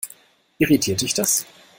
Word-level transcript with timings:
Irritiert 0.57 1.01
dich 1.01 1.13
das? 1.13 1.45